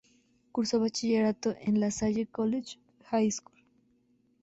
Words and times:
Cursó 0.51 0.79
bachillerato 0.79 1.53
en 1.61 1.79
La 1.79 1.91
Salle 1.91 2.25
College 2.25 2.79
High 3.11 3.29
School. 3.31 3.61